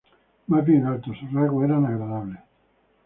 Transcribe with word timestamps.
Más 0.47 0.65
bien 0.65 0.87
alto, 0.87 1.13
sus 1.13 1.31
rasgos 1.31 1.63
eran 1.63 1.85
agradables. 1.85 2.39